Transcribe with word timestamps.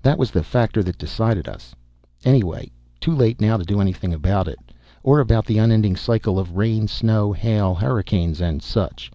That 0.00 0.16
was 0.16 0.30
the 0.30 0.42
factor 0.42 0.82
that 0.82 0.96
decided 0.96 1.46
us. 1.46 1.74
Anyway 2.24 2.70
too 2.98 3.14
late 3.14 3.42
now 3.42 3.58
to 3.58 3.62
do 3.62 3.78
anything 3.78 4.14
about 4.14 4.48
it. 4.48 4.58
Or 5.02 5.20
about 5.20 5.44
the 5.44 5.58
unending 5.58 5.96
cycle 5.96 6.38
of 6.38 6.56
rain, 6.56 6.88
snow, 6.88 7.32
hail, 7.34 7.74
hurricanes 7.74 8.40
and 8.40 8.62
such. 8.62 9.10